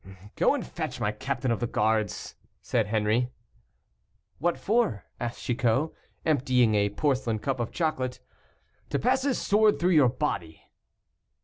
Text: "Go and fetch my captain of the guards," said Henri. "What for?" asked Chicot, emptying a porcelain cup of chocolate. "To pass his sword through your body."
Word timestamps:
"Go 0.35 0.55
and 0.55 0.65
fetch 0.65 0.99
my 0.99 1.11
captain 1.11 1.51
of 1.51 1.59
the 1.59 1.67
guards," 1.67 2.33
said 2.59 2.87
Henri. 2.87 3.29
"What 4.39 4.57
for?" 4.57 5.05
asked 5.19 5.43
Chicot, 5.43 5.93
emptying 6.25 6.73
a 6.73 6.89
porcelain 6.89 7.37
cup 7.37 7.59
of 7.59 7.69
chocolate. 7.71 8.19
"To 8.89 8.97
pass 8.97 9.21
his 9.21 9.37
sword 9.37 9.77
through 9.77 9.91
your 9.91 10.09
body." 10.09 10.63